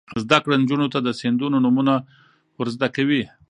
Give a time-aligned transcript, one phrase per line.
[0.23, 1.93] زده کړه نجونو ته د سیندونو نومونه
[2.57, 3.23] ور زده کوي.